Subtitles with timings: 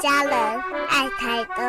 [0.00, 0.32] 家人，
[0.88, 1.64] 爱台东。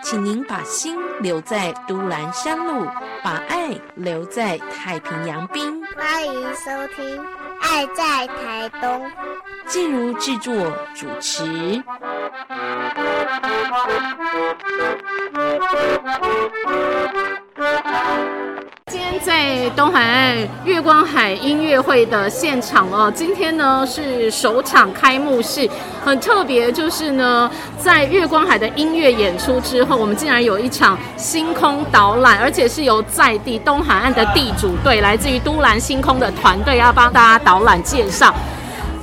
[0.00, 2.86] 请您把心留在都兰山路，
[3.22, 5.84] 把爱留在太平洋滨。
[5.96, 7.18] 欢迎收听
[7.60, 9.04] 《爱在台东》。
[9.66, 10.54] 静茹制作
[10.94, 11.82] 主持。
[19.18, 25.68] 在东海岸月光海音乐会的现场哦，今天呢是首场开幕式，
[26.04, 38.32] 很特别，就是呢在月光海的音乐演出之后，我们竟然有一场星空导览，而且是由在地东海岸的地主队，来自于都兰星空的团队要帮大家导览介绍。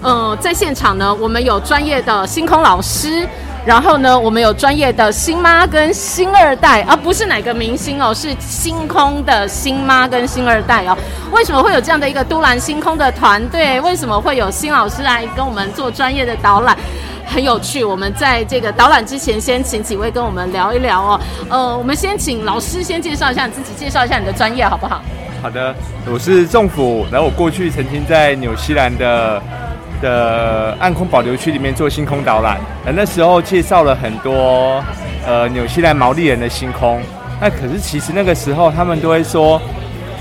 [0.02, 3.28] 呃，在现场呢，我们有专业的星空老师。
[3.66, 10.96] 然后呢，我们有专业的新妈跟新二代，而不是哪个明星哦，是星空的新妈跟新二代哦。
[11.32, 13.82] 为什么会有这样的一个都兰星空的团队？
[13.82, 16.78] 为什么会有新老师来跟我们做专业的导览？
[17.26, 17.84] 很有趣。
[17.84, 21.20] 我们在这个导览之前，先请几位跟我们聊一聊哦。
[21.50, 25.02] 呃，我们先请老师先介绍一下你自己，介绍一下你的专业好不好？
[25.42, 25.74] 好的，
[26.06, 29.42] 我是政府，然后我过去曾经在纽西兰的。
[30.06, 34.84] 的暗空保留区里面做星空导览，呃，那时候介绍了很多
[35.26, 37.02] 呃纽西兰毛利人的星空。
[37.42, 39.60] 那可是其实那个时候他们都会说，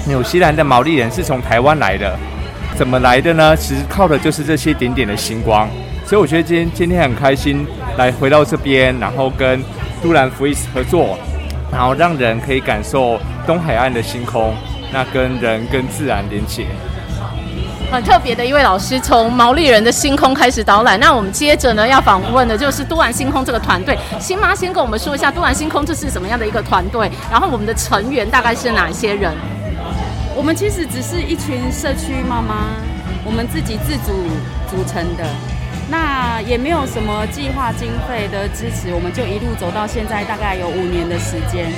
[0.06, 2.18] 纽西兰的毛利人是从台湾来的，
[2.74, 3.54] 怎么来的呢？
[3.54, 5.68] 其实靠的就是这些点点的星光。
[6.06, 7.66] 所以我觉得今天今天很开心
[7.98, 9.62] 来回到这边，然后跟
[10.02, 11.18] 杜兰福伊斯合作，
[11.70, 14.54] 然后让人可以感受东海岸的星空，
[14.90, 16.64] 那跟人跟自然连接。
[17.90, 20.98] 很特别的一位老师，从毛利人的星空开始导览。
[20.98, 23.96] 那我们接着呢要访问的就是都兰星空这个团队。
[24.18, 27.08] 新妈先跟我们说一下，都兰星空这是什么样的一个团队？
[27.30, 29.32] 然后我们的成员大概是哪些人？
[30.34, 32.66] 我们其实只是一群社区妈妈，
[33.24, 34.26] 我们自己自主
[34.68, 35.24] 组成的。
[35.88, 41.70] 那也没有什么计划经费的支持，我们就一路走到现在，大概有五年的时间。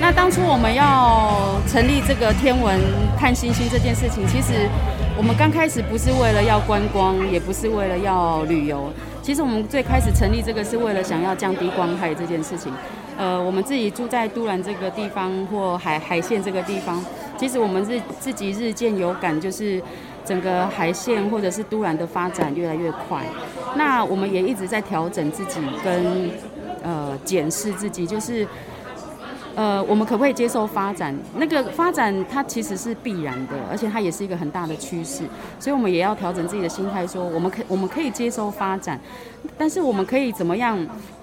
[0.00, 2.78] 那当初我们要成立这个天文
[3.18, 4.70] 看星星这件事情，其实。
[5.18, 8.92] 我们刚开始不是为了要观光，也不是为了要旅游。
[9.22, 12.70] 其实我们最开始成立这个是为了想要降低光害这件事情。
[13.16, 17.02] 呃，我们自己住在都兰这个地方或海海线这个地方，
[17.38, 19.82] 其实我们日自己日渐有感，就是
[20.22, 23.24] 整个海线或者是都兰的发展越来越快。
[23.74, 26.30] 那我们也一直在调整自己跟
[26.82, 28.46] 呃检视自己，就是。
[29.56, 31.16] 呃，我们可不可以接受发展？
[31.38, 35.24] 那个发展它其实是必然的，而且它也是一个很大的趋势，
[35.58, 39.00] 所以我们也要调整自己的心态，说我们可我们可以接受发展，
[39.56, 40.78] 但是我们可以怎么样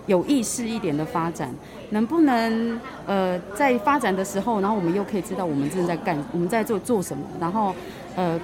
[0.07, 1.47] 有意识一点的发展？
[1.91, 7.23] 能不能呃在发展的时候，然后我们又可以知道我们正在干，我们在做做什么？
[7.39, 7.75] 然后
[8.15, 8.39] 呃，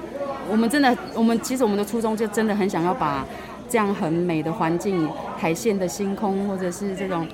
[0.52, 3.26] 我们真的，我们其实我们的初衷就真的很想要把
[3.68, 7.28] 这样很美的环境、海线的星空，或者是这种。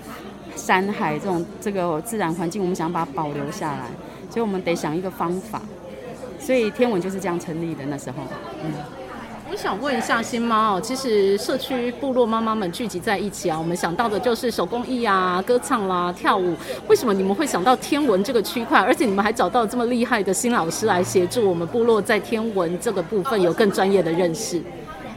[0.56, 3.88] 山海这种这个自然环境，我们想把它保留下来，
[4.30, 5.62] 所以我们得想一个方法。
[6.40, 7.84] 所以天文就是这样成立的。
[7.88, 8.18] 那时候，
[8.64, 8.72] 嗯，
[9.52, 16.56] 我想问一下新妈哦，其实社区部落妈妈们聚集在一起啊，我们想到的就是手工艺啊、歌唱啦、跳舞。
[16.88, 18.80] 为什么你们会想到天文这个区块？
[18.80, 24.62] 而且你们还找到这么厉害的新老师来协助我们部落在天文这个部分有更专业的认识？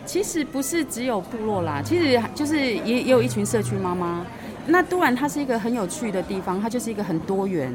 [0.07, 4.25] 其实不是只有部落啦，其实就是也也有一群社区妈妈。
[4.71, 7.73] 那都然它是一个很有趣的地方，它就是一个很多元，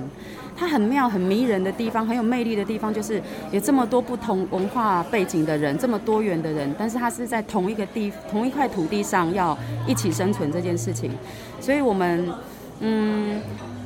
[0.56, 3.22] 它很妙、很迷人的地方，很有魅力的地方，就是
[3.52, 11.12] 有这么多不同文化背景的人，这么多元的人，但是它是在同一个地、同一块土地上要一起生存这件事情，
[11.60, 12.32] 所以我们
[12.80, 13.42] 嗯，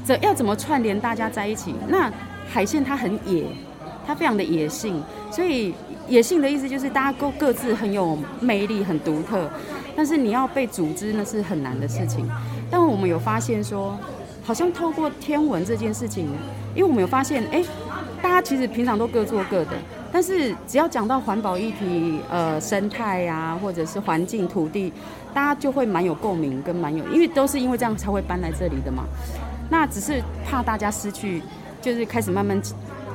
[0.05, 1.73] 这要怎么串联大家在一起？
[1.87, 2.11] 那
[2.45, 3.45] 海线它很野，
[4.05, 5.01] 它非常的野性，
[5.31, 5.73] 所以
[6.09, 9.49] 野性的意思就是大家各各自很有魅力、很独特，
[9.97, 12.29] 但是你要被组织那是很难的事情。
[12.69, 13.97] 但我们有发现说，
[14.43, 16.25] 好像透过天文这件事情，
[16.75, 17.63] 因为我们有发现，哎，
[18.21, 19.71] 大家其实平常都各做各的，
[20.11, 24.93] 但是只要讲到环保议题、呃，生态呀，或者是环境、土地，
[25.33, 29.03] 大家就会蛮有共鸣，跟蛮有，因为都是因为这样才会搬来这里的嘛。
[29.69, 31.41] 那只是怕大家失去，
[31.81, 32.61] 就是开始慢慢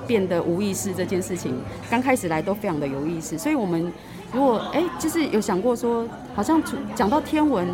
[0.07, 1.55] 变得无意识这件事情。
[1.89, 3.91] 刚开始来都非常的有意识，所以我们
[4.33, 6.63] 如果哎，就是有想过说，好像
[6.95, 7.69] 讲到天文。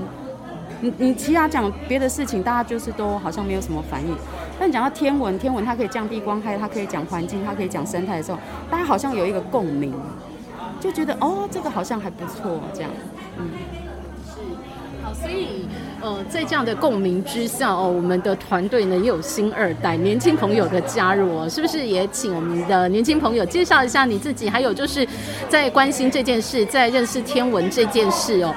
[0.81, 4.15] 你你其他讲别的事情，大家就是都好像没有什么反应。
[4.61, 8.39] 但讲到天文，天文它可以降低光害，它可以讲环境，它可以讲生态的时候，
[8.71, 9.93] 大家好像有一个共鸣，
[10.79, 12.91] 就觉得哦，这个好像还不错，这样。
[13.39, 13.51] 嗯，
[15.21, 15.67] 所以
[16.01, 24.49] 呃，在这样的共鸣之下哦，我们的团队呢也有新二代年轻朋友的加入哦，是不是也请我们的年轻朋友介绍一下你自己？
[24.49, 25.07] 还有就是
[25.49, 28.55] 在关心这件事，在认识天文这件事哦。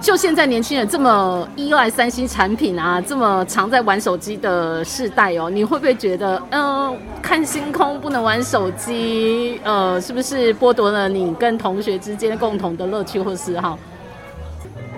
[0.00, 13.78] 就现在年轻人这么依赖三星产品啊，这么常在玩手机的世代哦，你会不会觉得，嗯，看星空不能玩手机，呃，是不是剥夺了你跟同学之间共同的乐趣或嗜好？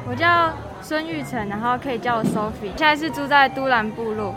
[0.09, 0.51] 我叫
[0.87, 4.35] 孙玉成，然后可以叫我 Sophie，现在是住在都兰部落。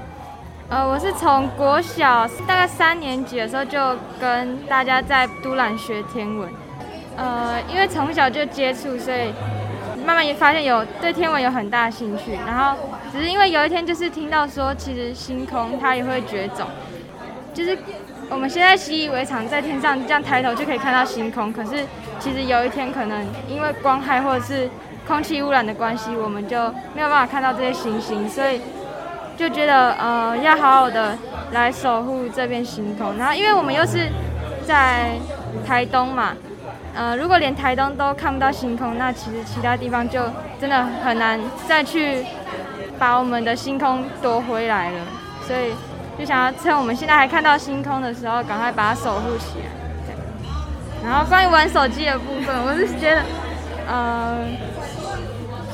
[0.70, 3.78] 呃，我是从国小大概三年级的时候就
[4.18, 6.50] 跟大家在都兰学天文，
[7.18, 9.34] 呃，因为从小就接触，所以。
[10.06, 12.78] 慢慢也发现有对天文有很大兴趣，然后
[13.12, 16.66] 只是因为有一天就是听到说，其实星空它也会绝种，
[17.54, 17.78] 就是
[18.30, 21.86] 我们现在习以为常，在天上这样抬头就可以看到星空，可是
[22.20, 24.70] 其实有一天可能因为光害或者是
[25.08, 26.58] 空气污染的关系，我们就
[26.94, 28.62] 没有办法看到这些星星，所以
[29.38, 31.18] 就觉得呃要好好的
[31.52, 34.10] 来守护这片星空，然后因为我们又是
[34.66, 35.12] 在
[35.66, 36.34] 台东嘛。
[36.94, 40.20] 呃，如果连台东都看不到星空，那其实其他地方就
[40.60, 42.26] 真的很难再去
[42.98, 45.00] 把我们的星空夺回来了。
[45.48, 45.74] 所以
[46.18, 49.69] 就想要趁我们现在还看到星空的时候，赶快把它守护起来。
[50.06, 50.16] 对
[51.04, 53.24] 然后关于玩手机的部分，我是觉得，
[53.88, 54.40] 呃，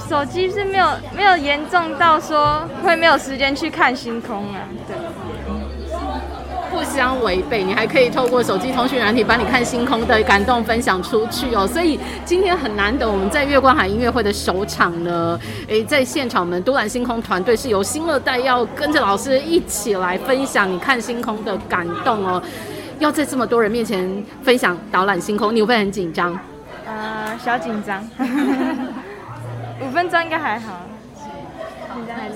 [0.09, 4.95] 手机是没有没有严重到说会没有时间去看星空啊，对。
[6.83, 11.65] 不相违背，你还可以透过手机通讯软体把你看星空的感动分享出去哦。
[11.65, 15.39] 所以今天很难得，我们在月光海音乐会的首场呢，
[15.69, 22.43] 诶，在现场我们都兰星空团队是由新二代要跟着老师一起来分享你看星空的感动哦。
[22.99, 26.37] 要在这么多人面前分享导览星空，你会不会很紧张？
[26.85, 28.05] 呃，小紧张，
[29.79, 30.81] 五分钟应该还好。
[31.95, 32.35] 紧张还是。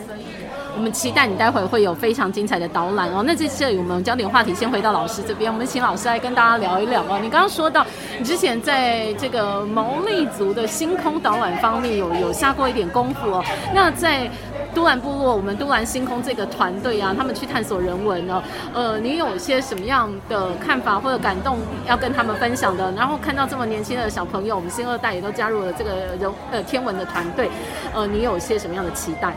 [0.78, 3.24] 我们期待你待会会有非常精彩的导览哦。
[3.26, 7.18] 那这次我们焦点话题先回到老师这边，我们请老师来跟大家聊一聊哦。
[7.20, 7.84] 你刚刚说到，
[8.20, 13.44] 你之前在这个毛利族的星空导览方面有有下过一点功夫哦。
[13.74, 14.30] 那在
[14.76, 18.40] 都兰部落，我们都兰星空这个团队啊，他们去探索人文哦。
[18.72, 21.58] 呃，你有些什么样的看法或者感动
[21.88, 22.92] 要跟他们分享的？
[22.92, 27.50] 然后看到这么年轻的小朋友，我们新二代也都加入了这个人呃天文的团队，
[27.96, 29.34] 呃，你有些什么样的期待？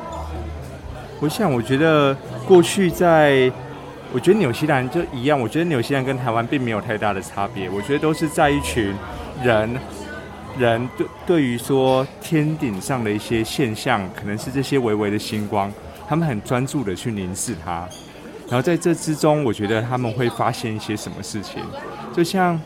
[1.22, 2.17] 我想，我觉得
[2.49, 3.52] 过去在，
[4.11, 5.38] 我觉得纽西兰就一样。
[5.38, 7.69] 我觉得纽西兰跟台湾并没有太大的差别。
[7.69, 8.94] 我觉得都是在一群
[9.44, 9.78] 人，
[10.58, 15.70] 人对对于说天顶上的一些现象，可能是这些微微的星光，
[16.08, 17.87] 他们很专注的去凝视它。
[18.49, 21.62] 然后在这之中，我觉得他们会发现一些什么事情。
[22.14, 22.58] 就像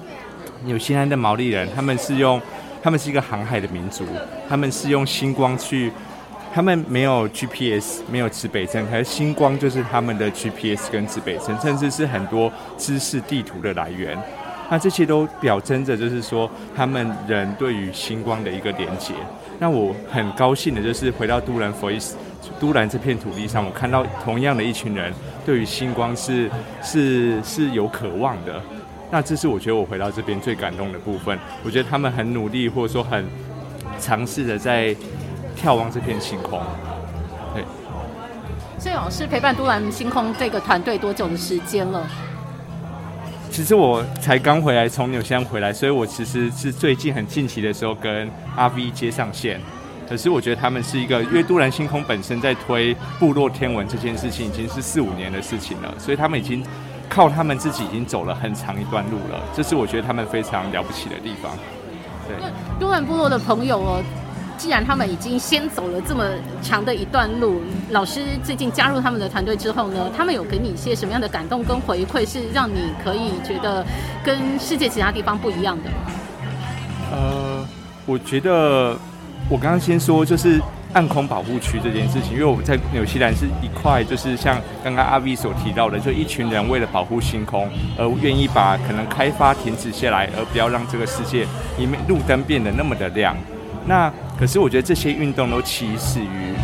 [0.64, 2.40] 纽西兰的毛利人，他们是用，
[2.80, 4.04] 他们是一个航海的民族，
[4.48, 5.90] 他们是用星光去。
[6.54, 14.16] 他们没有 GPS，没有指北针，可是星光就是他们的 GPS 跟指北针，甚至是很多知识地图的来源。
[14.70, 19.14] 那这些都表征着，就是说他们人对于星光的一个连接。
[19.58, 22.16] 那我很高兴的就是回到都兰佛伊斯，
[22.60, 25.12] 都兰这片土地上，我看到同样的一群人
[25.44, 26.48] 对于星光是
[26.80, 28.62] 是是有渴望的。
[29.10, 31.36] 那这是我觉得我回到这边最感动的部分。
[31.64, 33.24] 我觉得他们很努力，或者说很
[33.98, 34.94] 尝试的在。
[35.54, 36.60] 眺望这片星空，
[37.54, 37.64] 对。
[38.78, 42.06] 所以老师陪伴都兰星空这个团队多久的时间了？
[43.50, 49.60] 其实我才刚回来，从纽西兰回来，所以我其实是最近很近期的时候跟阿 V 接上线。
[50.08, 56.62] 可是我觉得他们是一个，因为都兰星空本身在推部落天文这件事情已经是四五年的事情了，所以他们已经
[57.08, 59.40] 靠他们自己已经走了很长一段路了。
[59.54, 61.52] 这是我觉得他们非常了不起的地方。
[62.26, 62.36] 对，
[62.78, 64.02] 都兰部落的朋友哦。
[64.56, 66.24] 既然他们已经先走了这么
[66.62, 73.84] 长的一段路，老师最近加入他们的团队之后呢，他们有给你一些什么样的感动跟回馈，是让你可以觉得
[74.24, 75.90] 跟世界其他地方不一样的？
[77.12, 77.66] 呃，
[78.06, 78.96] 我觉得
[79.48, 80.60] 我刚刚先说就是
[80.94, 87.68] 暗空保护区这件事情，因为我们在纽西兰是一块，就是像刚刚阿 V 所提到的，就一群人为了保护星空
[87.98, 91.46] 而愿意把可能开发停止下来，而不要让这个世界
[91.78, 93.36] 里面路灯变得那么的亮。
[93.86, 96.54] 那可是我觉得这些运动都起始于，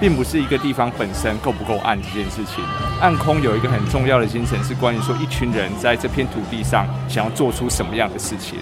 [0.00, 2.64] 并不是一个地方本身够不够暗这件事情。
[3.00, 8.58] 暗空有一个很重要的精神，是关于说一群人在这片土地上想要做出什么样的事情。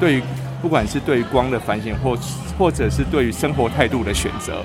[0.00, 0.22] 对于
[0.62, 2.16] 不管是对于光的反省，或
[2.58, 4.64] 或者是对于生活态度的选择，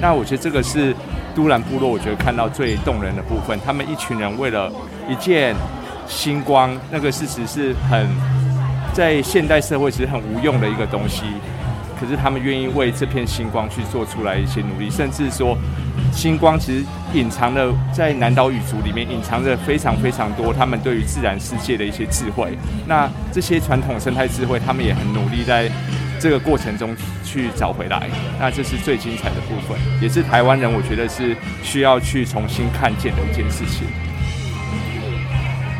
[0.00, 0.94] 那我觉得这个是
[1.34, 3.58] 都兰部落我觉得看到最动人的部分。
[3.66, 4.72] 他们一群人为了
[5.08, 5.54] 一件
[6.06, 8.08] 星光，那个事实是很
[8.92, 11.24] 在现代社会其实很无用的一个东西。
[11.98, 15.56] 可是他们愿意为这片星光去做出来一些努力，甚至说，
[16.12, 22.56] 星光其实隐藏了在南岛语族里面隐藏着非常非常多他们对于自然世界的一些智慧。
[22.86, 25.70] 那这些传统生态智慧，他们也很努力在
[26.20, 28.08] 这个过程中去找回来，
[28.38, 33.86] 那这是最精彩的部分，也是台湾人我觉得是需要去重新看见的一件事情。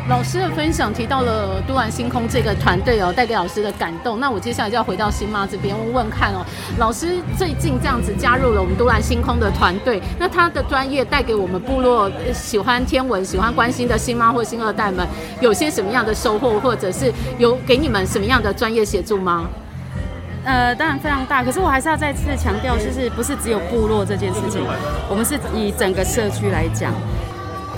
[0.07, 4.19] 老师的分享提到了都兰星空这个团队哦，带给老师的感动。
[4.19, 6.45] 那我接下来就要回到新妈这边问问看哦，
[6.77, 15.07] 老师最近这样子加入了我们都兰星空的团队，那他的专业带给我们部落喜欢天文、喜欢关心的新妈或新二代们，
[15.41, 19.49] 有些什么样的收获，或者是有给你们什么样的专业协助吗？
[20.43, 24.61] 呃，当然非常大，可是我还是要再次强调，就是不是只有部落这件事情，
[25.09, 26.93] 我们是以整个社区来讲。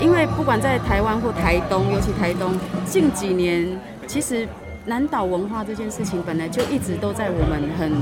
[0.00, 2.52] 因为不管在台湾或台东，尤其台东，
[2.86, 3.66] 近几年
[4.06, 4.46] 其实
[4.86, 7.92] 南岛文化这件事情本来就一直都在我们很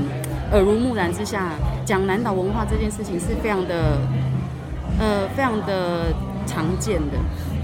[0.51, 1.51] 耳濡目染之下
[1.85, 3.97] 讲南岛文化这件事情是非常的
[4.99, 6.13] 呃非常的
[6.45, 7.17] 常见的。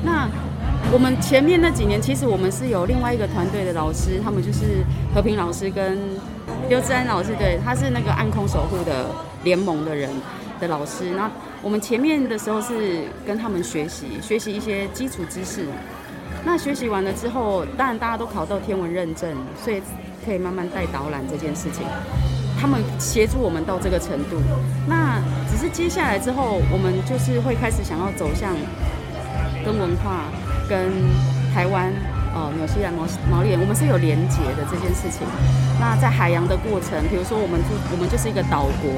[0.04, 0.28] 那
[0.92, 5.98] 我们前面那几年，其实我们是有另外一个团队的老师，他们就是和平老师跟
[6.68, 9.06] 刘志安老师，对，他是那个暗空守护的
[9.44, 10.10] 联盟的人
[10.64, 11.30] 的老师，那。
[11.64, 15.66] 我们前面的时候是跟他们学习，学习一些基础知识。
[16.44, 19.82] 那学习完了之后，当然大家都考到天文认证，所以
[20.26, 21.88] 可以慢慢带导览这件事情。
[22.60, 24.42] 他们协助我们到这个程度。
[24.90, 28.54] 那只是接下来之后，我们就是会开始想要走向
[29.64, 30.26] 跟文化、
[30.68, 30.92] 跟
[31.56, 31.94] 台湾。
[32.34, 35.22] 哦，纽西兰毛毛利人，我们是有连结的这件事情。
[35.80, 38.90] 那在海洋的过程，比如说我们就，我们就是一个岛国。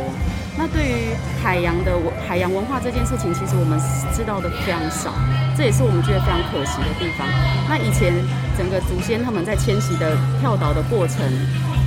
[0.57, 1.11] 那对于
[1.43, 3.77] 海洋的文海洋文化这件事情，其实我们
[4.15, 5.11] 知道的非常少，
[5.57, 7.27] 这也是我们觉得非常可惜的地方。
[7.67, 8.13] 那以前
[8.57, 11.19] 整个祖先他们在迁徙的跳岛的过程，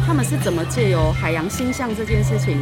[0.07, 2.61] 他们是怎么借由海洋星象这件事情，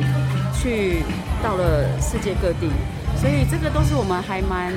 [0.55, 1.03] 去
[1.43, 2.71] 到了世界各地？
[3.19, 4.73] 所以这个都是我们还蛮。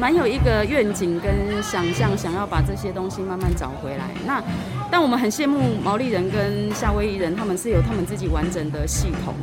[0.00, 4.08] 蛮有一个愿景跟想象，想要把这些东西慢慢找回来。
[4.26, 4.42] 那
[4.90, 9.34] 但我们很羡慕毛利人跟夏威夷人，他们是有他们自己完整的系统，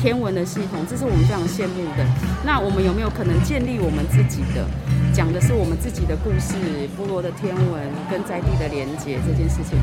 [0.00, 2.06] 天文的系统，这是我们非常羡慕的。
[2.42, 4.64] 那我们有没有可能建立我们自己的，
[5.12, 6.56] 讲的是我们自己的故事，
[6.96, 7.78] 部落的天文
[8.10, 9.76] 跟在地的连接这件事情？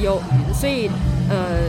[0.00, 0.20] 有，
[0.52, 0.90] 所以
[1.28, 1.68] 呃，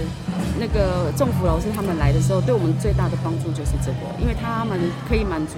[0.59, 5.55] 那个政府老师他们来的时候，对我们最大的帮助就是这个，因为他们可以满足。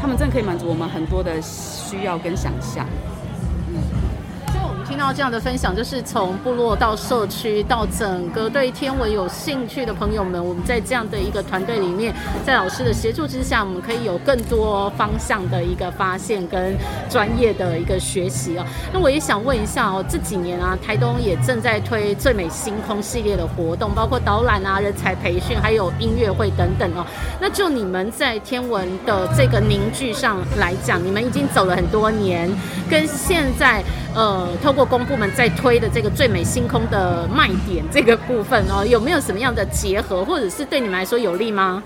[0.00, 2.86] 他们真的可以满足我们很多的需要跟想象。
[4.94, 12.14] 听到这样的分享，就是从部落到社区，到整个对天文有兴趣的朋友们，我们在这样的一个团队里面，
[12.46, 16.76] 在老师的协助之下，我们可以有更多方向的一个发现跟
[17.10, 18.64] 专业的一个学习哦。
[18.92, 27.04] 那我也想问一下哦，这几年啊，台东也正在推最美星空系列的活动，包括导览啊、人才培训，还有音乐会等等哦。
[27.40, 32.48] 那就你们在天文的这个凝聚上来讲，你们已经走了很多年，
[32.88, 33.82] 跟现在
[34.14, 41.82] 呃，透过公部门在推的这个最美星空的卖点这个部分哦，有没有什么样的结合，或者是对你们来说有利吗？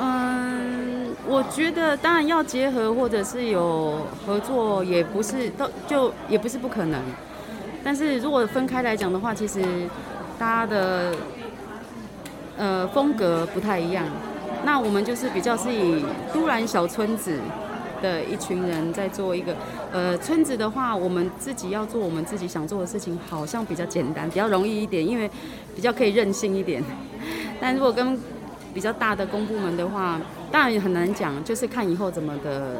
[0.00, 6.98] 嗯，我觉得当然要结合，或者是有合作，也不是都就也不是不可能。
[7.84, 9.62] 但是如果分开来讲的话，其实
[10.38, 11.12] 大家的
[12.56, 14.06] 呃风格不太一样。
[14.64, 16.02] 那我们就是比较是以
[16.32, 17.38] 都兰小村子。
[18.02, 19.54] 的一群人在做一个，
[19.92, 25.30] 呃，村子的话，我们自己要做我们自己想做的事情，好像比较简单，比较容易一点，因为
[25.74, 26.82] 比较可以任性一点。
[27.60, 28.18] 但如果跟
[28.72, 32.76] 比较大的公部门的话，当然也很难讲，就是看以后怎么的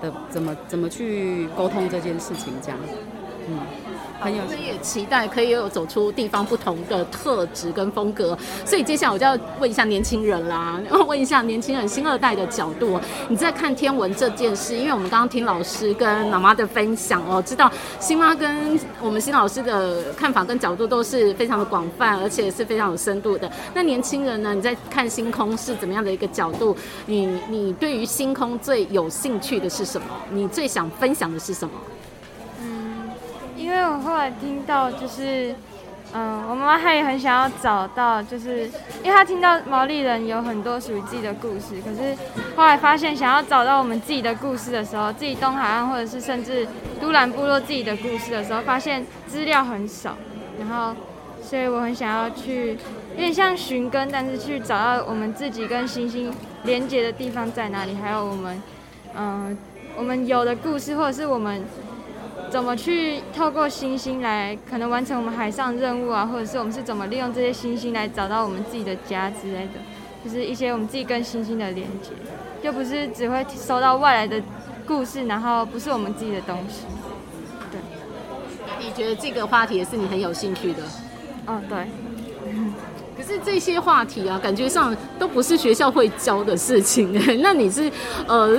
[0.00, 2.78] 的怎么怎么去沟通这件事情，这样，
[3.48, 3.58] 嗯。
[4.20, 23.50] 朋友也期待可以有走出地方不同的特质跟风格，所以接下来我就要问一下年轻人啦，然 后问一下年轻人新二代的角度，你在看天文这件事，因为我们刚刚听老师跟妈妈的分享哦，知道新妈跟我们新老师的看法跟角度都是非常的广泛，而且是非常有深度的。
[23.74, 26.76] 那年轻人呢，你在看星空是怎么样的一个角度？
[27.06, 30.06] 你你对于星空最有兴趣的是什么？
[30.30, 31.74] 你最想分享的是什么？
[33.70, 35.54] 因为我后来听到，就是，
[36.12, 38.64] 嗯，我妈妈她也很想要找到，就是
[39.04, 42.16] 因为她听到毛利人有很多属于自己的故事，可是
[42.56, 46.66] 后来发现想要找到我们自己的故事的时候，自己东海岸或者是甚至
[47.00, 50.16] 都兰部落自己的故事的时候，发现资料很少，
[50.58, 50.92] 然后，
[51.40, 52.76] 所以我很想要去，
[53.14, 56.34] 有点像寻根，但是去找到我们自己跟星星
[56.64, 58.60] 连接的地方在哪里，还有我们，
[59.16, 59.56] 嗯，
[59.96, 61.64] 我们有的故事，或者是我们。
[62.50, 69.78] 怎么去透过星星来可能完成我们海上任务啊，或者是我们是怎么利用这些星星来找到我们自己的家之类的，
[70.24, 72.10] 就是一些我们自己跟星星的连接，
[72.60, 74.42] 就不是只会收到外来的
[74.84, 76.86] 故事，然后不是我们自己的东西。
[77.70, 77.80] 对，
[78.80, 80.82] 你觉得这个话题也是你很有兴趣的？
[81.46, 81.86] 哦，对。
[83.16, 87.12] 可是这些话题啊，感觉上都不是学校会教的事情。
[87.42, 87.90] 那你是
[88.26, 88.58] 呃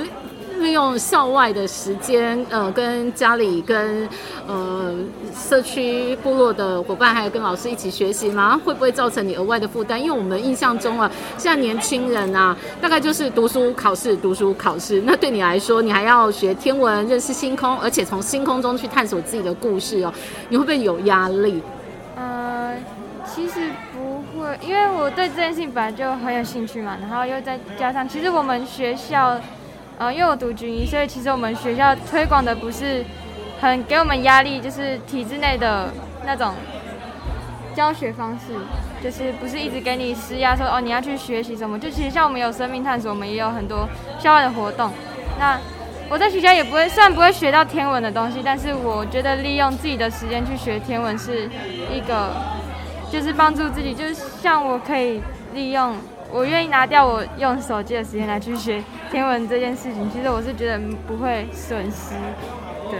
[0.62, 4.08] 利用校外的时间，呃，跟家里、跟
[4.46, 4.94] 呃
[5.34, 8.58] 社区部落的伙伴，还有跟老师一起学习吗？
[8.64, 10.00] 会不会造成你额外的负担？
[10.00, 15.02] 因为我们印象中啊，现在年轻人啊，大概就是读书考试、读书考试。
[15.04, 20.14] 那对你来说，你还要学天文、认识星空，而且从星空中去探索自己的故事哦，
[20.48, 21.60] 你会不会有压力？
[22.16, 22.76] 呃，
[23.26, 29.36] 其实不会，因为我对这件事情本来就很有兴趣嘛，然后又再加上，其实我们学校，
[29.98, 33.04] 呃，因为我读军医，所以其实我们学校推广的不是
[33.60, 35.90] 很给我们压力，就是体制内的
[36.26, 36.54] 那种
[37.74, 38.54] 教学方式，
[39.02, 44.90] 就是不是一直给你施压说哦你要去学习什么，就其实像我们有生命探索，我们也有很多校外的活动。
[45.38, 45.58] 那
[46.10, 51.48] 我在学校也不会，虽然不会学到天文的东西，但是我觉得利用自己的时间去学天文是
[51.90, 52.34] 一个，
[53.10, 55.22] 就是帮助自己，就是像我可以
[55.54, 55.96] 利用，
[56.32, 62.14] 我愿意拿掉我用手机的时间来去学天文这件事情，其实我是觉得不会损失，
[62.90, 62.98] 对。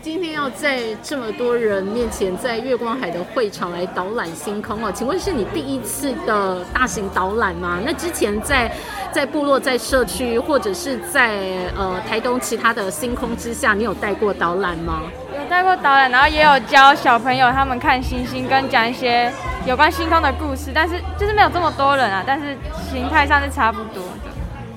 [0.00, 7.78] 今天要在这么多人面前，在月光海的会场来导览星空哦，请问是你第一次的大型导览吗？
[7.84, 8.72] 那之前在
[9.12, 11.36] 在部落、在社区，或者是在
[11.76, 15.02] 呃台东其他的星空之下，你有带过导览吗？
[15.36, 19.30] 有带过导览，然后也有教小朋友他们看星星，跟讲一些
[19.66, 22.56] 有关星空的故事，但是就是没有这么多人啊，但是
[22.90, 24.30] 形态上是差不多的，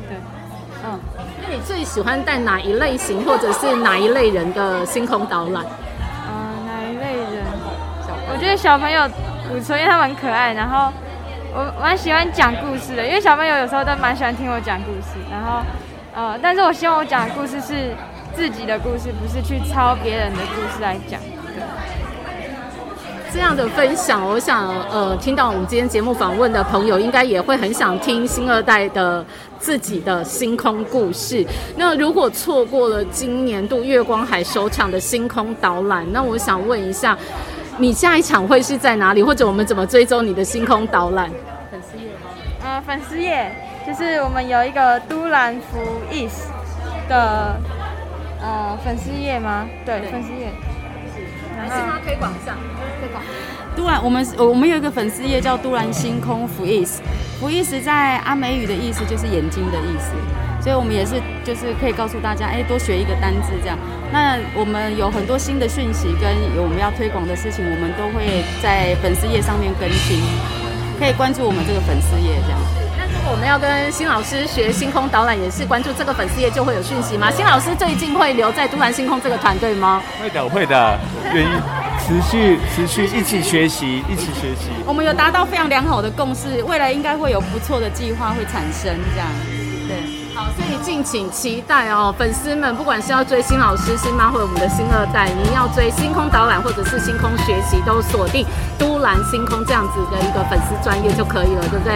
[0.10, 0.18] 对，
[0.86, 1.00] 嗯。
[1.42, 5.64] 那你最喜欢带哪一类型，或者是哪一类人的星空导览？
[6.28, 7.44] 嗯，哪一类人？
[8.32, 9.08] 我觉得小朋友
[9.50, 10.54] 不错，因为他们很可爱。
[10.54, 10.92] 然后
[11.54, 15.20] 我蛮喜欢讲故事的，因为小朋友有时候都蛮喜欢听我讲故事。
[15.32, 15.62] 然后
[16.14, 17.94] 呃，但是我希望我讲的故事是
[18.34, 21.20] 自己的故事，不是去抄别人的故事来讲。
[23.34, 29.26] 这样的分享，我想，呃，听到我们今天节目访问的朋友，应该也会很想听新二代的
[29.58, 31.44] 自己的星空故事。
[31.76, 37.18] 那如果错过了今年度月光海首场的星空导览，那我想问一下，
[37.80, 39.24] 你下一场会是在哪里？
[39.24, 41.28] 或者我们怎么追踪你的星空导览？
[41.72, 42.30] 粉丝页吗？
[42.64, 43.52] 呃，粉丝页
[43.88, 45.80] 就是我们有一个都兰福
[46.12, 46.50] East
[47.10, 47.60] 的
[48.44, 49.68] 呃粉丝页吗？
[49.84, 50.52] 对，粉丝页。
[51.66, 52.00] 是他？
[52.00, 52.56] 推广一下。
[53.76, 57.02] 都兰，我们我们有一个粉丝页叫都兰星空福意思，
[57.40, 60.12] 福意思在阿美语的意思就是眼睛的意思，
[60.62, 63.78] 所以我们也是就是可以告诉大家，哎，多学一个单字这样。
[64.12, 66.30] 那我们有很多新的讯息跟
[66.62, 70.22] 我们要推广的事情，我们都会在粉丝页上面更新，
[71.00, 72.83] 可以关注我们这个粉丝页这样。
[73.30, 77.32] 我们要跟新老师学星空导览，也是关注这个粉丝页就会有讯息吗？
[77.32, 80.02] 新老师最近会留在都兰星空这个团队吗？
[80.20, 81.00] 会的，会的，
[81.34, 81.50] 愿意
[82.00, 84.70] 持续持续一起学习，一起学习。
[84.86, 89.28] 我们有达到非常良好的共识，未来应该会有不错的计划会产生，这样。
[89.88, 90.24] 对。
[90.36, 98.44] 好，所以敬请期待哦，粉丝们，不管是要追新老师、新妈，或者我们的新二代，你要追星空导览或者是星空学习，都锁定
[98.78, 101.94] 都兰星空这样子的一个粉丝专业就可以了，对不对？